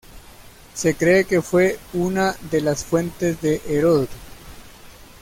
Se 0.73 0.95
cree 0.95 1.25
que 1.25 1.43
fue 1.43 1.77
una 1.93 2.33
de 2.49 2.61
las 2.61 2.83
fuentes 2.83 3.39
de 3.39 3.61
Heródoto. 3.67 4.15